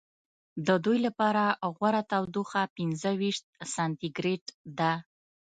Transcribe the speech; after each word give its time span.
د 0.67 0.69
دوی 0.85 0.99
لپاره 1.07 1.43
غوره 1.75 2.01
تودوخه 2.11 2.61
پنځه 2.77 3.09
ویشت 3.21 3.45
سانتي 3.73 4.09
ګرېد 4.17 4.45
ده. 4.79 4.91